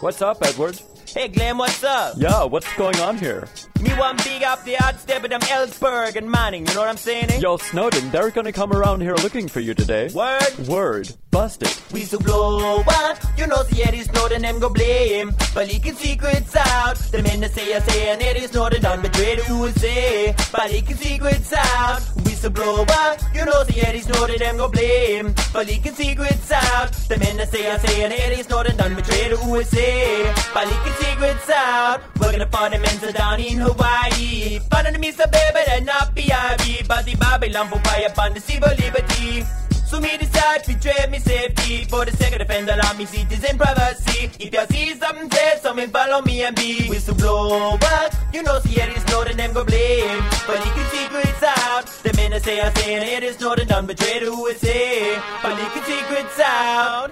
What's 0.00 0.20
up, 0.20 0.38
Edward? 0.42 0.80
Hey 1.14 1.28
Glenn, 1.28 1.58
what's 1.58 1.84
up? 1.84 2.14
Yeah, 2.16 2.44
what's 2.44 2.74
going 2.76 2.96
on 2.96 3.18
here? 3.18 3.46
Me 3.82 3.92
want 3.98 4.24
big 4.24 4.42
up 4.44 4.64
the 4.64 4.78
odd 4.82 4.98
step 4.98 5.22
of 5.22 5.28
them 5.28 5.42
Ellsberg 5.42 6.16
and 6.16 6.30
Manning, 6.30 6.66
you 6.66 6.72
know 6.72 6.80
what 6.80 6.88
I'm 6.88 6.96
saying? 6.96 7.30
Eh? 7.30 7.38
Yo, 7.38 7.58
Snowden, 7.58 8.10
they're 8.10 8.30
gonna 8.30 8.50
come 8.50 8.72
around 8.72 9.02
here 9.02 9.14
looking 9.16 9.46
for 9.46 9.60
you 9.60 9.74
today. 9.74 10.08
Word? 10.14 10.56
Word. 10.66 11.14
Busted. 11.30 11.68
Whistleblower, 11.92 12.86
what? 12.86 13.22
you 13.36 13.46
know 13.46 13.62
the 13.64 13.82
Eddie 13.84 14.02
Snowden 14.02 14.40
them 14.40 14.58
go 14.58 14.70
blame. 14.70 15.34
But 15.54 15.68
leaking 15.68 15.96
secrets 15.96 16.56
out. 16.56 16.96
The 16.96 17.22
men 17.22 17.40
that 17.40 17.50
say 17.50 17.74
I 17.74 17.80
say 17.80 18.08
and 18.08 18.22
Eddie 18.22 18.46
Snowden 18.46 18.80
done 18.80 19.02
betray 19.02 19.36
the 19.36 19.46
USA. 19.48 20.34
But 20.50 20.70
leaking 20.70 20.96
secrets 20.96 21.52
out. 21.52 22.00
Whistleblower, 22.42 23.34
you 23.36 23.44
know 23.44 23.62
the 23.62 23.86
Eddie 23.86 24.00
Snowden 24.00 24.38
them 24.38 24.56
go 24.56 24.68
blame. 24.68 25.32
But 25.52 25.68
leaking 25.68 25.94
secrets 25.94 26.50
out. 26.50 26.90
The 27.08 27.16
men 27.18 27.36
that 27.36 27.52
say 27.52 27.70
I 27.70 27.78
say 27.78 28.02
and 28.02 28.12
Eddie 28.12 28.42
Snowden 28.42 28.76
done 28.76 28.96
betray 28.96 29.28
the 29.28 29.38
USA. 29.46 30.34
But 30.52 30.66
leaking 30.66 31.06
secrets 31.06 31.48
out. 31.50 32.00
We're 32.18 32.32
gonna 32.32 32.46
find 32.46 32.74
them 32.74 32.82
men 32.82 33.12
down 33.12 33.38
in 33.38 33.58
Hawaii. 33.58 34.58
But 34.68 34.86
enemies 34.86 35.20
are 35.20 35.28
baby 35.28 35.60
and 35.70 35.86
not 35.86 36.16
PIB. 36.16 36.88
But 36.88 37.04
the 37.04 37.14
Babylon 37.14 37.68
for 37.68 37.78
fire 37.78 38.08
upon 38.08 38.34
the 38.34 38.40
civil 38.40 38.70
liberty. 38.70 39.44
So 39.92 40.00
me 40.00 40.16
decide 40.16 40.64
to 40.64 40.80
trade 40.80 41.10
me 41.10 41.18
safety 41.18 41.84
For 41.84 42.06
the 42.06 42.16
sake 42.16 42.32
of 42.32 42.38
defend 42.38 42.70
all 42.70 42.80
of 42.80 42.96
me 42.96 43.04
citizen 43.04 43.58
privacy 43.58 44.30
If 44.40 44.50
you 44.54 44.64
see 44.70 44.94
something 44.98 45.30
say 45.30 45.58
something 45.60 45.90
follow 45.90 46.22
me 46.22 46.44
and 46.44 46.56
be 46.56 46.88
Whistleblower 46.88 48.32
You 48.32 48.42
know 48.42 48.58
see 48.60 48.80
it 48.80 48.96
is 48.96 49.06
not 49.08 49.28
the 49.28 49.34
them 49.34 49.52
go 49.52 49.64
blame 49.66 50.24
But 50.46 50.64
you 50.64 50.72
can 50.72 50.88
secrets 50.88 51.11
The 52.32 52.40
say 52.40 52.62
I 52.62 52.68
and 52.68 53.04
it. 53.04 53.22
Is 53.24 53.38
not 53.40 53.58
the 53.58 53.66
done 53.66 53.84
betray 53.84 54.20
the 54.20 54.24
USA 54.24 55.20
But 55.42 55.50
you 55.50 55.68
can 55.68 55.84
secrets 55.84 56.40
out 56.40 57.10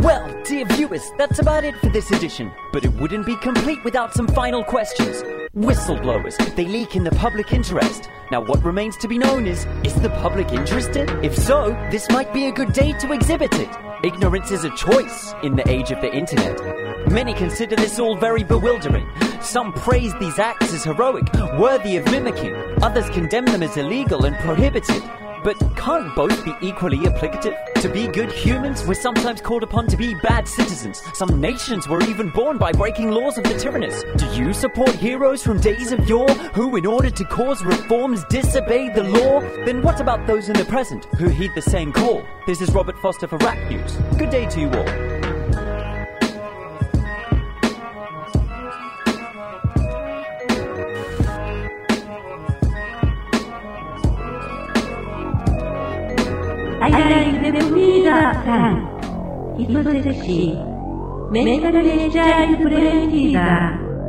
Well, 0.00 0.42
dear 0.42 0.64
viewers, 0.64 1.12
that's 1.16 1.38
about 1.38 1.62
it 1.62 1.76
for 1.76 1.88
this 1.88 2.10
edition. 2.10 2.50
But 2.72 2.84
it 2.84 2.92
wouldn't 2.94 3.24
be 3.24 3.36
complete 3.36 3.84
without 3.84 4.12
some 4.12 4.26
final 4.26 4.64
questions. 4.64 5.22
Whistleblowers, 5.54 6.36
they 6.56 6.64
leak 6.64 6.96
in 6.96 7.04
the 7.04 7.12
public 7.12 7.52
interest. 7.52 8.10
Now, 8.32 8.44
what 8.44 8.64
remains 8.64 8.96
to 8.96 9.06
be 9.06 9.16
known 9.16 9.46
is 9.46 9.64
is 9.84 9.94
the 10.02 10.10
public 10.10 10.50
interested? 10.50 11.08
If 11.24 11.36
so, 11.36 11.70
this 11.92 12.10
might 12.10 12.32
be 12.32 12.46
a 12.46 12.52
good 12.52 12.72
day 12.72 12.94
to 12.94 13.12
exhibit 13.12 13.54
it. 13.54 13.68
Ignorance 14.02 14.50
is 14.50 14.64
a 14.64 14.74
choice 14.76 15.32
in 15.44 15.54
the 15.54 15.68
age 15.70 15.92
of 15.92 16.00
the 16.00 16.12
internet. 16.12 16.60
Many 17.08 17.32
consider 17.32 17.76
this 17.76 18.00
all 18.00 18.16
very 18.16 18.42
bewildering. 18.42 19.08
Some 19.40 19.72
praise 19.72 20.12
these 20.18 20.40
acts 20.40 20.74
as 20.74 20.82
heroic, 20.82 21.32
worthy 21.60 21.96
of 21.96 22.04
mimicking. 22.06 22.56
Others 22.82 23.08
condemn 23.10 23.44
them 23.44 23.62
as 23.62 23.76
illegal 23.76 24.24
and 24.24 24.36
prohibited. 24.38 25.02
But 25.46 25.60
can't 25.76 26.12
both 26.16 26.44
be 26.44 26.52
equally 26.60 26.98
applicative? 26.98 27.56
To 27.74 27.88
be 27.88 28.08
good 28.08 28.32
humans, 28.32 28.84
we're 28.84 28.94
sometimes 28.94 29.40
called 29.40 29.62
upon 29.62 29.86
to 29.86 29.96
be 29.96 30.16
bad 30.16 30.48
citizens. 30.48 31.00
Some 31.14 31.40
nations 31.40 31.86
were 31.86 32.02
even 32.02 32.30
born 32.30 32.58
by 32.58 32.72
breaking 32.72 33.12
laws 33.12 33.38
of 33.38 33.44
the 33.44 33.56
tyrannous. 33.56 34.02
Do 34.16 34.26
you 34.34 34.52
support 34.52 34.90
heroes 34.90 35.44
from 35.44 35.60
days 35.60 35.92
of 35.92 36.08
yore 36.08 36.28
who, 36.52 36.74
in 36.74 36.84
order 36.84 37.10
to 37.10 37.24
cause 37.26 37.64
reforms, 37.64 38.24
disobeyed 38.24 38.96
the 38.96 39.04
law? 39.04 39.38
Then 39.64 39.82
what 39.82 40.00
about 40.00 40.26
those 40.26 40.48
in 40.48 40.56
the 40.56 40.64
present 40.64 41.04
who 41.14 41.28
heed 41.28 41.52
the 41.54 41.62
same 41.62 41.92
call? 41.92 42.24
This 42.48 42.60
is 42.60 42.72
Robert 42.72 42.98
Foster 42.98 43.28
for 43.28 43.36
Rap 43.36 43.70
News. 43.70 43.98
Good 44.18 44.30
day 44.30 44.46
to 44.46 44.60
you 44.60 44.68
all. 44.68 45.15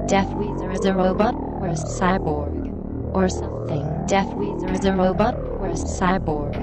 Death 0.07 0.29
Weezer 0.37 0.73
is 0.75 0.85
a 0.85 0.93
robot 0.93 1.33
or 1.33 1.69
a 1.69 1.73
cyborg 1.73 2.53
or 3.15 3.29
something. 3.29 3.81
Death 4.05 4.27
Weezer 4.27 4.71
is 4.75 4.85
a 4.85 4.93
robot 4.93 5.35
or 5.59 5.69
a 5.69 5.73
cyborg 5.73 6.53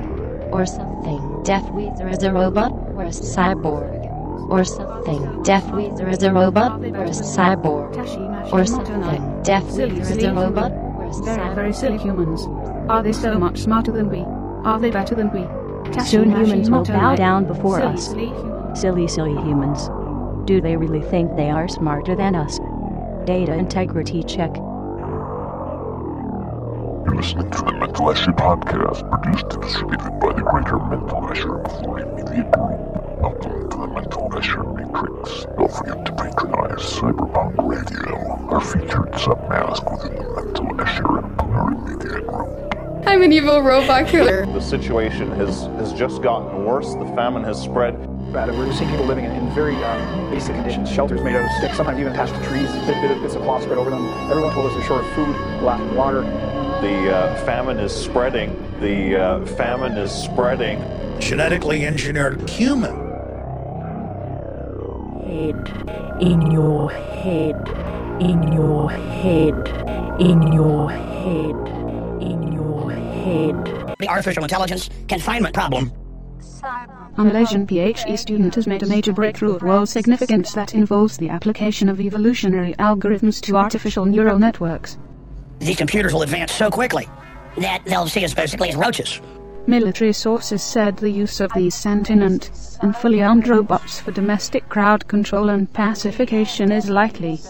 or 0.53 0.65
something. 0.67 1.43
Death 1.43 1.67
Weezer 1.73 2.13
is 2.13 2.23
a 2.23 2.33
robot 2.33 2.71
or 2.95 3.03
a 3.03 3.09
cyborg 3.09 3.91
or 4.51 4.65
something. 4.65 5.43
Death 5.43 5.67
Weezer 5.73 6.13
is 6.13 6.23
a 6.23 6.33
robot 6.33 6.81
or 6.81 7.05
a 7.05 7.11
cyborg 7.11 8.53
or 8.53 8.65
something. 8.65 9.43
Death 9.43 9.65
Weezer 9.65 9.99
is 9.99 10.23
a 10.23 10.33
robot 10.33 10.71
or 10.71 11.07
a 11.07 11.25
Very, 11.25 11.55
very 11.57 11.73
silly 11.73 11.99
humans. 11.99 12.47
Are 12.89 13.03
they 13.03 13.13
so 13.13 13.37
much 13.37 13.59
smarter 13.63 13.91
than 13.91 14.09
we? 14.11 14.21
Are 14.65 14.79
they 14.79 14.91
better 14.91 15.17
than 15.17 15.33
we? 15.33 15.64
Soon 16.05 16.31
humans 16.31 16.71
will 16.71 16.85
bow 16.85 17.15
down 17.15 17.45
before 17.45 17.79
silly, 17.81 17.93
us. 17.95 18.07
silly. 18.09 18.33
Silly, 18.75 19.07
silly 19.09 19.35
humans. 19.43 19.89
Do 20.47 20.61
they 20.61 20.77
really 20.77 21.03
think 21.03 21.37
they 21.37 21.51
are 21.51 21.69
smarter 21.69 22.15
than 22.15 22.35
us? 22.35 22.59
Data 23.25 23.55
integrity 23.55 24.23
check. 24.23 24.55
You're 27.05 27.15
listening 27.17 27.51
to 27.51 27.63
the 27.63 27.73
Mental 27.73 28.07
Escher 28.07 28.35
podcast, 28.37 29.09
produced 29.11 29.53
and 29.55 29.63
distributed 29.63 30.19
by 30.21 30.33
the 30.33 30.43
Greater 30.43 30.79
Mental 30.79 31.21
Escher 31.29 31.63
Multimedia 31.65 32.51
Group. 32.51 32.81
Welcome 33.23 33.71
to 33.71 33.77
the 33.79 33.87
Mental 33.89 34.29
Escher 34.31 34.65
Matrix. 34.75 35.47
Don't 35.57 35.73
forget 35.73 36.05
to 36.07 36.13
patronize 36.13 36.83
Cyberpunk 36.99 37.55
Radio, 37.59 38.15
our 38.51 38.61
featured 38.61 39.13
submask 39.13 39.85
within 39.91 40.17
the 40.17 40.29
Mental 40.35 40.67
Escher 40.85 41.37
Multimedia 41.37 41.85
Group. 41.85 41.94
I'm 43.15 43.23
an 43.23 43.33
evil 43.33 43.63
robot 43.63 44.09
killer. 44.09 44.45
The 44.45 44.61
situation 44.61 45.31
has, 45.37 45.67
has 45.79 45.93
just 45.93 46.21
gotten 46.21 46.65
worse. 46.65 46.95
The 46.95 47.07
famine 47.15 47.45
has 47.45 47.63
spread. 47.63 47.95
Bad. 48.33 48.51
We're 48.51 48.73
seeing 48.73 48.91
people 48.91 49.05
living 49.05 49.25
in, 49.25 49.31
in 49.31 49.55
very 49.55 49.77
um, 49.85 50.31
basic 50.33 50.57
conditions. 50.57 50.91
Shelters 50.91 51.23
made 51.23 51.37
out 51.37 51.45
of 51.45 51.51
sticks, 51.59 51.77
sometimes 51.77 52.01
even 52.01 52.13
attached 52.13 52.35
to 52.35 52.43
trees. 52.49 52.69
Bit, 52.73 53.01
bit 53.01 53.23
bits 53.23 53.37
of 53.37 53.43
cloth 53.43 53.63
spread 53.63 53.79
over 53.79 53.89
them. 53.89 54.05
Everyone 54.29 54.53
told 54.53 54.67
us 54.67 54.75
they're 54.75 54.83
short 54.83 55.05
of 55.05 55.13
food, 55.13 55.29
lack 55.63 55.81
of 55.81 55.95
water. 55.95 56.23
The 56.23 57.17
uh, 57.17 57.45
famine 57.45 57.79
is 57.79 57.95
spreading. 57.95 58.51
The 58.81 59.23
uh, 59.23 59.47
famine 59.47 59.93
is 59.93 60.11
spreading. 60.11 60.83
Genetically 61.21 61.87
engineered 61.87 62.51
human. 62.51 62.97
Head. 65.23 66.19
In 66.21 66.51
your 66.51 66.91
head. 66.91 67.69
In 68.21 68.53
your 68.53 68.91
head. 68.91 69.69
In 70.21 70.53
your 70.53 70.91
head. 70.91 71.84
In 73.25 73.65
your 73.67 73.67
head. 73.67 73.97
The 73.99 74.09
artificial 74.09 74.43
intelligence 74.43 74.91
confinement 75.09 75.55
problem. 75.55 75.93
A 77.17 77.25
Malaysian 77.25 77.67
PhD 77.67 78.19
student 78.19 78.55
has 78.55 78.67
made 78.67 78.83
a 78.83 78.87
major 78.87 79.13
breakthrough 79.13 79.55
of 79.55 79.63
world 79.63 79.89
significance 79.89 80.53
that 80.53 80.75
involves 80.75 81.17
the 81.17 81.29
application 81.29 81.89
of 81.89 82.01
evolutionary 82.01 82.75
algorithms 82.75 83.41
to 83.43 83.57
artificial 83.57 84.05
neural 84.05 84.39
networks. 84.39 84.99
These 85.59 85.77
computers 85.77 86.13
will 86.13 86.23
advance 86.23 86.53
so 86.53 86.71
quickly 86.71 87.09
that 87.59 87.85
they'll 87.85 88.09
see 88.09 88.25
us 88.25 88.35
basically 88.35 88.71
as 88.71 88.77
roaches. 88.77 89.21
Military 89.67 90.13
sources 90.13 90.63
said 90.63 90.97
the 90.97 91.11
use 91.11 91.41
of 91.41 91.53
these 91.55 91.75
sentient 91.75 92.51
and 92.83 92.97
fully 92.97 93.23
armed 93.23 93.49
robots 93.49 94.01
for 94.01 94.11
domestic 94.11 94.69
crowd 94.69 95.07
control 95.09 95.49
and 95.49 95.73
pacification 95.73 96.73
is 96.73 96.91
likely. 96.91 97.41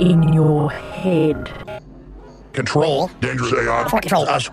In 0.00 0.22
your 0.34 0.70
head. 0.70 1.63
Control. 2.54 3.10
Dangerous 3.20 3.52
AI. 3.52 3.82
Control 3.82 3.98
it 3.98 4.02
controls 4.02 4.28
us. 4.28 4.50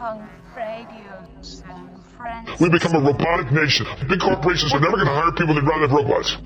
We 2.60 2.70
become 2.70 2.96
a 2.96 3.00
robotic 3.00 3.52
nation. 3.52 3.86
Big 4.10 4.20
corporations 4.20 4.74
are 4.74 4.80
never 4.80 4.96
going 4.96 5.08
to 5.08 5.14
hire 5.14 5.32
people 5.32 5.54
they'd 5.54 5.64
rather 5.64 5.88
have 5.88 5.92
robots. 5.92 6.38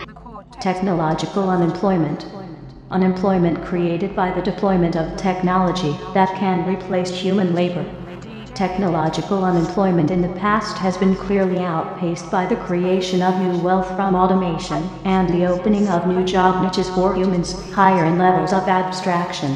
Technological 0.60 1.50
unemployment. 1.50 2.26
Unemployment 2.92 3.64
created 3.66 4.16
by 4.16 4.32
the 4.32 4.42
deployment 4.42 4.98
of 4.98 5.18
technology 5.18 5.98
that 6.14 6.30
can 6.36 6.68
replace 6.68 7.10
human 7.10 7.56
labor. 7.56 7.86
Technological 8.54 9.44
unemployment 9.44 10.12
in 10.12 10.22
the 10.22 10.40
past 10.40 10.78
has 10.78 10.98
been 10.98 11.16
clearly 11.16 11.60
outpaced 11.60 12.30
by 12.32 12.46
the 12.46 12.56
creation 12.56 13.22
of 13.22 13.40
new 13.42 13.60
wealth 13.60 13.88
from 13.96 14.16
automation 14.16 14.90
and 15.04 15.30
the 15.30 15.46
opening 15.46 15.88
of 15.88 16.08
new 16.08 16.24
job 16.26 16.64
niches 16.64 16.90
for 16.90 17.16
humans 17.16 17.54
higher 17.72 18.06
in 18.06 18.18
levels 18.18 18.54
of 18.54 18.68
abstraction. 18.68 19.56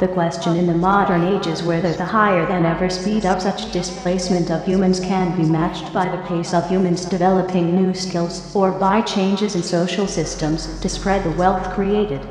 The 0.00 0.08
question 0.08 0.56
in 0.56 0.66
the 0.66 0.72
modern 0.72 1.24
age 1.24 1.46
is 1.46 1.62
whether 1.62 1.92
the 1.92 2.06
higher 2.06 2.46
than 2.46 2.64
ever 2.64 2.88
speed 2.88 3.26
of 3.26 3.42
such 3.42 3.70
displacement 3.70 4.50
of 4.50 4.64
humans 4.64 4.98
can 4.98 5.36
be 5.36 5.46
matched 5.46 5.92
by 5.92 6.08
the 6.08 6.22
pace 6.22 6.54
of 6.54 6.70
humans 6.70 7.04
developing 7.04 7.76
new 7.76 7.92
skills 7.92 8.56
or 8.56 8.72
by 8.72 9.02
changes 9.02 9.54
in 9.54 9.62
social 9.62 10.06
systems 10.06 10.80
to 10.80 10.88
spread 10.88 11.22
the 11.22 11.36
wealth 11.36 11.68
created. 11.74 12.26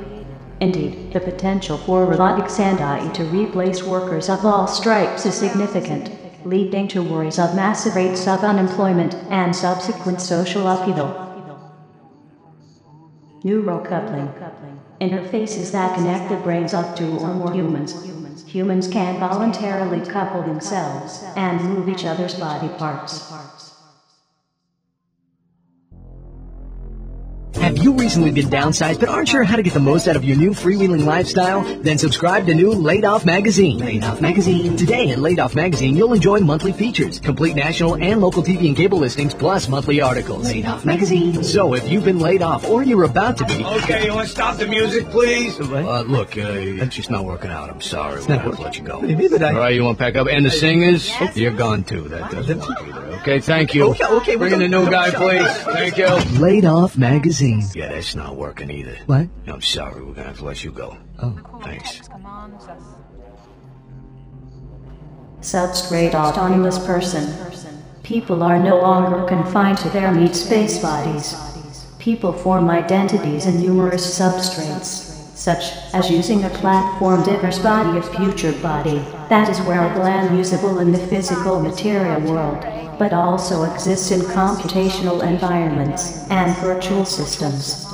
Indeed, 0.60 1.14
the 1.14 1.20
potential 1.20 1.78
for 1.78 2.08
robotics 2.08 2.60
and 2.60 2.80
AI 2.80 3.08
to 3.10 3.24
replace 3.26 3.84
workers 3.84 4.30
of 4.30 4.44
all 4.44 4.66
stripes 4.66 5.28
is 5.28 5.36
significant, 5.36 6.10
leading 6.48 6.88
to 6.88 7.04
worries 7.04 7.38
of 7.38 7.56
massive 7.56 7.96
rates 7.96 8.28
of 8.28 8.44
unemployment 8.44 9.14
and 9.30 9.56
subsequent 9.56 10.22
social 10.22 10.68
upheaval. 10.68 11.14
Neurocoupling. 13.44 14.79
Interfaces 15.02 15.72
that 15.72 15.96
connect 15.96 16.30
the 16.30 16.36
brains 16.38 16.74
of 16.74 16.94
two 16.96 17.18
or 17.20 17.34
more 17.34 17.54
humans. 17.54 17.94
Humans 18.48 18.88
can 18.90 19.18
voluntarily 19.20 20.06
couple 20.06 20.42
themselves 20.42 21.24
and 21.38 21.64
move 21.64 21.88
each 21.88 22.04
other's 22.04 22.36
body 22.36 22.68
parts. 22.78 23.59
You 27.84 27.94
recently 27.94 28.32
been 28.32 28.48
downsized 28.48 29.00
but 29.00 29.10
aren't 29.10 29.28
sure 29.30 29.44
how 29.44 29.56
to 29.56 29.64
get 29.64 29.74
the 29.74 29.80
most 29.80 30.08
out 30.08 30.16
of 30.16 30.24
your 30.24 30.38
new 30.38 30.52
freewheeling 30.52 31.06
lifestyle? 31.06 31.62
Then 31.82 31.98
subscribe 31.98 32.46
to 32.48 32.54
new 32.54 32.72
Laid 32.72 33.06
Off 33.06 33.26
Magazine. 33.26 33.80
Laid 33.80 34.04
Off 34.04 34.22
Magazine. 34.22 34.76
Today 34.78 35.10
in 35.10 35.22
Laid 35.22 35.40
Off 35.40 35.56
Magazine, 35.56 35.96
you'll 35.96 36.14
enjoy 36.14 36.40
monthly 36.40 36.72
features, 36.74 37.20
complete 37.20 37.56
national 37.56 37.96
and 37.96 38.22
local 38.22 38.44
TV 38.44 38.68
and 38.68 38.76
cable 38.78 38.98
listings, 39.00 39.34
plus 39.34 39.68
monthly 39.68 40.02
articles. 40.02 40.44
Laid 40.46 40.66
Off 40.66 40.86
Magazine. 40.86 41.44
So 41.44 41.74
if 41.74 41.88
you've 41.90 42.06
been 42.06 42.20
laid 42.20 42.42
off 42.42 42.66
or 42.68 42.84
you're 42.84 43.04
about 43.06 43.38
to 43.38 43.46
be, 43.46 43.64
Okay, 43.64 44.06
you 44.06 44.14
want 44.14 44.28
to 44.28 44.32
stop 44.34 44.58
the 44.58 44.68
music, 44.68 45.08
please? 45.10 45.60
uh, 45.60 46.02
look, 46.08 46.38
uh, 46.38 46.44
that's 46.78 46.96
just 46.96 47.10
not 47.10 47.26
working 47.26 47.52
out. 47.52 47.70
I'm 47.70 47.82
sorry. 47.82 48.22
We're 48.22 48.36
not 48.36 48.46
gonna 48.46 48.62
let 48.62 48.78
you 48.78 48.84
go. 48.84 49.02
Maybe 49.02 49.28
that 49.28 49.44
I- 49.44 49.54
All 49.54 49.60
right, 49.60 49.74
you 49.76 49.84
want 49.84 49.98
to 49.98 50.04
pack 50.04 50.16
up? 50.16 50.28
And 50.30 50.46
the 50.46 50.52
singers, 50.52 51.12
you're 51.36 51.52
gone 51.52 51.84
too. 51.84 52.08
That 52.10 52.32
doesn't 52.32 52.60
work 52.60 52.78
either. 52.88 53.09
Okay, 53.22 53.40
thank 53.40 53.76
you. 53.76 53.90
Okay, 53.90 54.06
okay, 54.06 54.36
Bring 54.38 54.54
in 54.54 54.60
the 54.60 54.66
we're 54.66 54.86
new 54.86 54.90
gonna- 54.90 55.12
guy, 55.12 55.12
please. 55.12 55.48
Thank 55.64 55.98
you. 55.98 56.08
Laid 56.40 56.66
Off 56.66 56.98
Magazine. 56.98 57.64
Yeah, 57.76 57.90
that's 57.90 58.16
not 58.16 58.36
working 58.38 58.72
either. 58.72 58.98
What? 59.08 59.28
I'm 59.48 59.62
sorry. 59.62 60.02
We're 60.04 60.14
gonna 60.14 60.28
have 60.28 60.38
to 60.40 60.46
let 60.46 60.64
you 60.64 60.72
go. 60.72 60.98
Oh, 61.22 61.36
thanks. 61.64 62.02
Substrate 65.42 66.14
autonomous 66.16 66.80
person. 66.86 67.34
People 68.04 68.42
are 68.42 68.58
no 68.60 68.78
longer 68.82 69.26
confined 69.28 69.78
to 69.80 69.90
their 69.90 70.12
meat 70.12 70.36
space 70.36 70.80
bodies. 70.80 71.36
People 72.00 72.32
form 72.34 72.70
identities 72.70 73.46
in 73.46 73.60
numerous 73.62 74.06
substrates, 74.20 75.36
such 75.38 75.74
as 75.94 76.10
using 76.10 76.44
a 76.46 76.50
platform 76.50 77.24
diverse 77.24 77.60
body 77.60 77.98
of 77.98 78.10
future 78.16 78.54
body. 78.62 79.00
That 79.30 79.50
is 79.50 79.60
where 79.62 79.86
a 79.90 79.94
gland 79.94 80.36
usable 80.38 80.80
in 80.80 80.92
the 80.92 80.98
physical 81.08 81.60
material 81.60 82.20
world, 82.22 82.64
but 83.00 83.14
also 83.14 83.64
exists 83.64 84.12
in 84.12 84.20
computational 84.20 85.24
environments 85.26 86.30
and 86.30 86.56
virtual 86.58 87.06
systems. 87.06 87.88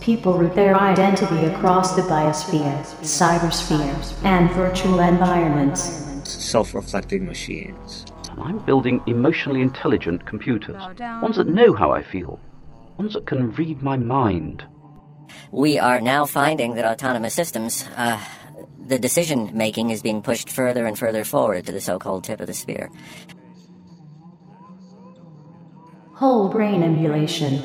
People 0.00 0.38
root 0.38 0.54
their 0.54 0.76
identity 0.76 1.46
across 1.46 1.94
the 1.96 2.02
biosphere, 2.02 2.80
cybersphere, 3.02 4.24
and 4.24 4.50
virtual 4.52 5.00
environments. 5.00 6.00
self-reflecting 6.24 7.26
machines. 7.26 8.06
I'm 8.38 8.58
building 8.60 9.02
emotionally 9.06 9.60
intelligent 9.60 10.24
computers. 10.24 10.80
Ones 11.20 11.36
that 11.36 11.48
know 11.48 11.72
how 11.74 11.90
I 11.90 12.02
feel. 12.02 12.40
Ones 12.96 13.14
that 13.14 13.26
can 13.26 13.50
read 13.52 13.82
my 13.82 13.96
mind. 13.96 14.64
We 15.50 15.78
are 15.78 16.00
now 16.00 16.24
finding 16.24 16.74
that 16.74 16.84
autonomous 16.84 17.34
systems, 17.34 17.84
uh, 17.96 18.20
the 18.86 18.98
decision 18.98 19.50
making 19.52 19.90
is 19.90 20.02
being 20.02 20.22
pushed 20.22 20.50
further 20.50 20.86
and 20.86 20.98
further 20.98 21.24
forward 21.24 21.66
to 21.66 21.72
the 21.72 21.80
so 21.80 21.98
called 21.98 22.24
tip 22.24 22.40
of 22.40 22.46
the 22.46 22.54
spear. 22.54 22.90
Whole 26.22 26.46
brain 26.48 26.84
emulation. 26.84 27.58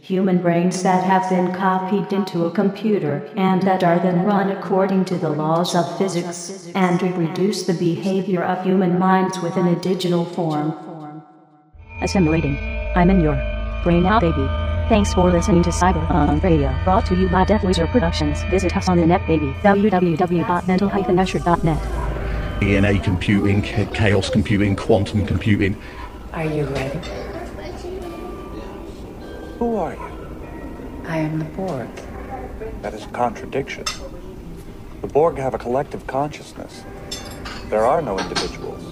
Human 0.00 0.40
brains 0.40 0.82
that 0.82 1.04
have 1.04 1.28
been 1.28 1.52
copied 1.52 2.14
into 2.14 2.46
a 2.46 2.50
computer 2.50 3.30
and 3.36 3.60
that 3.60 3.84
are 3.84 3.98
then 3.98 4.24
run 4.24 4.50
according 4.50 5.04
to 5.04 5.18
the 5.18 5.28
laws 5.28 5.74
of 5.74 5.98
physics 5.98 6.70
and 6.74 7.02
reproduce 7.02 7.66
the 7.66 7.74
behavior 7.74 8.42
of 8.42 8.64
human 8.64 8.98
minds 8.98 9.40
within 9.40 9.66
a 9.66 9.78
digital 9.80 10.24
form. 10.24 10.72
Assimilating. 12.00 12.56
I'm 12.96 13.10
in 13.10 13.20
your 13.20 13.36
brain 13.84 14.04
now, 14.04 14.18
baby. 14.18 14.46
Thanks 14.88 15.12
for 15.12 15.30
listening 15.30 15.62
to 15.64 15.70
Cyberpunk 15.70 16.42
Radio, 16.42 16.74
brought 16.84 17.04
to 17.04 17.14
you 17.14 17.28
by 17.28 17.44
Death 17.44 17.64
Wizard 17.64 17.90
Productions. 17.90 18.42
Visit 18.44 18.74
us 18.78 18.88
on 18.88 18.96
the 18.96 19.06
net, 19.06 19.26
baby. 19.26 19.52
www.mental-escher.net. 19.60 21.82
DNA 22.62 23.04
computing, 23.04 23.60
chaos 23.60 24.30
computing, 24.30 24.74
quantum 24.74 25.26
computing. 25.26 25.76
Are 26.32 26.46
you 26.46 26.64
ready? 26.64 27.29
Who 29.60 29.76
are 29.76 29.92
you? 29.92 31.04
I 31.06 31.18
am 31.18 31.38
the 31.38 31.44
Borg. 31.44 31.86
That 32.80 32.94
is 32.94 33.04
a 33.04 33.08
contradiction. 33.08 33.84
The 35.02 35.06
Borg 35.06 35.36
have 35.36 35.52
a 35.52 35.58
collective 35.58 36.06
consciousness. 36.06 36.82
There 37.68 37.84
are 37.84 38.00
no 38.00 38.18
individuals. 38.18 38.82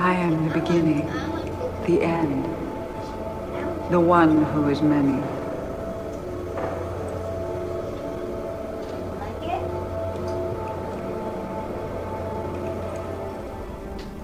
I 0.00 0.14
am 0.14 0.48
the 0.48 0.54
beginning, 0.54 1.06
the 1.86 2.02
end, 2.02 2.46
the 3.92 4.00
one 4.00 4.44
who 4.46 4.68
is 4.70 4.82
many. 4.82 5.22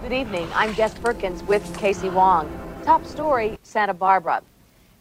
Good 0.04 0.12
evening. 0.12 0.50
I'm 0.54 0.74
Jess 0.74 0.92
Perkins 0.92 1.42
with 1.44 1.78
Casey 1.78 2.10
Wong. 2.10 2.52
Top 2.84 3.06
story 3.06 3.58
Santa 3.62 3.94
Barbara. 3.94 4.42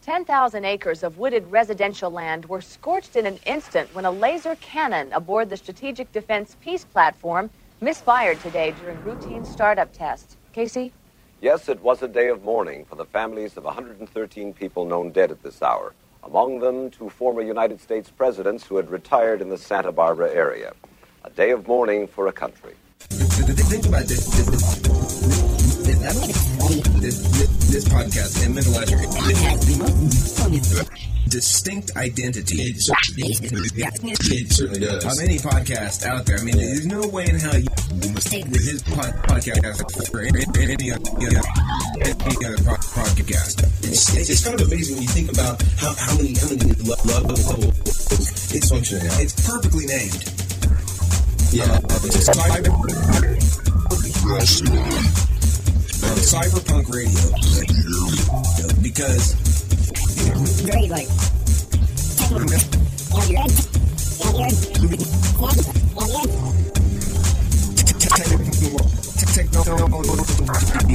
10,000 0.02 0.64
acres 0.64 1.04
of 1.04 1.18
wooded 1.18 1.46
residential 1.52 2.10
land 2.10 2.46
were 2.46 2.62
scorched 2.62 3.18
in 3.18 3.26
an 3.26 3.38
instant 3.46 3.94
when 3.94 4.06
a 4.06 4.12
laser 4.12 4.56
cannon 4.62 5.12
aboard 5.12 5.50
the 5.50 5.58
Strategic 5.58 6.10
Defense 6.14 6.56
Peace 6.62 6.86
Platform 6.86 7.50
misfired 7.82 8.40
today 8.40 8.74
during 8.82 9.04
routine 9.04 9.44
startup 9.44 9.92
tests. 9.92 10.38
Casey? 10.54 10.94
Yes, 11.42 11.68
it 11.68 11.82
was 11.82 12.02
a 12.02 12.08
day 12.08 12.30
of 12.30 12.42
mourning 12.46 12.86
for 12.86 12.96
the 12.96 13.04
families 13.04 13.58
of 13.58 13.66
113 13.66 14.54
people 14.54 14.86
known 14.86 15.12
dead 15.12 15.32
at 15.32 15.44
this 15.44 15.62
hour. 15.62 15.94
Among 16.24 16.60
them, 16.60 16.90
two 16.90 17.10
former 17.10 17.42
United 17.42 17.82
States 17.82 18.10
presidents 18.10 18.64
who 18.64 18.78
had 18.78 18.90
retired 18.90 19.42
in 19.42 19.50
the 19.50 19.58
Santa 19.58 19.92
Barbara 19.92 20.32
area. 20.32 20.72
A 21.26 21.30
day 21.30 21.52
of 21.52 21.68
mourning 21.68 22.08
for 22.08 22.28
a 22.28 22.32
country. 22.32 22.76
Think 23.56 23.86
about 23.86 24.06
this. 24.06 24.26
This, 24.26 24.50
this, 27.02 27.18
this, 27.30 27.48
this 27.70 27.86
podcast 27.86 28.46
and 28.46 28.56
Mental 28.56 28.74
it 28.74 28.90
the 30.70 31.04
distinct 31.30 31.96
identity. 31.98 32.62
It 32.62 32.82
certainly 34.54 34.80
does. 34.80 35.06
On 35.06 35.24
any 35.24 35.38
podcast 35.38 36.06
out 36.06 36.26
there, 36.26 36.38
I 36.38 36.44
mean, 36.44 36.58
there's 36.58 36.86
no 36.86 37.08
way 37.08 37.26
in 37.28 37.40
hell 37.40 37.58
you 37.58 37.68
mistake 38.14 38.46
with 38.46 38.64
his 38.64 38.84
pod, 38.84 39.14
podcast 39.26 39.82
for 40.12 40.22
any, 40.22 40.44
any, 40.62 40.74
any, 40.74 40.92
any 40.92 42.46
other 42.46 42.62
pro- 42.64 42.78
podcast. 42.94 43.64
It's, 43.84 44.16
it's, 44.16 44.30
it's 44.30 44.44
kind 44.44 44.60
of 44.60 44.68
amazing 44.68 44.96
when 44.96 45.04
you 45.04 45.10
think 45.10 45.32
about 45.32 45.62
how, 45.78 45.94
how 45.98 46.16
many 46.18 46.36
how 46.36 46.50
many 46.50 46.74
levels 46.86 47.50
levels 47.50 48.54
it's 48.54 48.70
functioning. 48.70 49.10
It's 49.18 49.34
perfectly 49.48 49.86
named. 49.86 50.30
Yeah, 51.52 51.70
uh, 51.70 53.43
uh, 54.26 56.16
cyberpunk 56.24 56.88
radio. 56.90 57.20
Because 58.82 59.34
very 60.64 60.88
like 60.88 61.08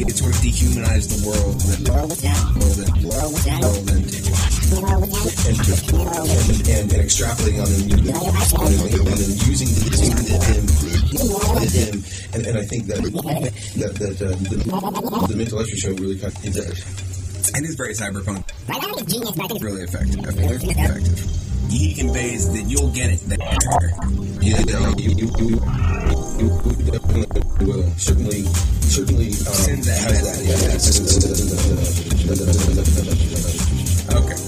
it 0.09 0.17
sort 0.17 0.35
of 0.35 0.41
dehumanized 0.41 1.11
the 1.11 1.21
world 1.27 1.57
and, 1.69 1.89
and, 6.69 6.91
extrapolating 6.93 7.61
on 7.63 7.69
them 7.73 7.89
and 9.09 9.19
then 9.19 9.33
using 9.49 9.69
him 11.73 12.05
and, 12.35 12.47
and 12.47 12.59
I 12.59 12.65
think 12.65 12.87
that 12.87 13.01
that, 13.03 13.95
that 13.95 14.19
the, 14.19 14.29
the 15.29 15.37
mental 15.37 15.59
lecture 15.59 15.77
show 15.77 15.93
really 15.95 16.19
kind 16.19 16.35
of 16.35 16.45
it, 16.45 17.65
is 17.65 17.75
very 17.77 17.95
cyberpunk 17.95 18.45
really 19.63 19.83
effective. 19.83 20.25
Effective 20.25 21.39
he 21.71 21.95
conveys 21.95 22.51
that 22.53 22.63
you'll 22.63 22.91
get 22.91 23.11
it. 23.11 23.21
There. 23.29 23.39
Yeah, 24.41 24.95
you, 24.97 25.11
you, 25.11 25.31
you, 25.39 25.49
you, 25.49 26.28
will. 26.45 27.91
Certainly, 27.97 28.43
certainly 28.87 29.27
um, 29.27 29.83
has 29.83 30.23
that. 30.23 30.39
Yeah, 34.11 34.19
okay. 34.19 34.48